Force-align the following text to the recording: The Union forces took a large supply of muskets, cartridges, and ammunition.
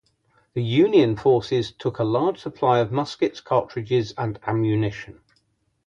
The 0.55 0.63
Union 0.63 1.15
forces 1.15 1.71
took 1.73 1.99
a 1.99 2.03
large 2.03 2.39
supply 2.39 2.79
of 2.79 2.91
muskets, 2.91 3.39
cartridges, 3.39 4.15
and 4.17 4.39
ammunition. 4.47 5.21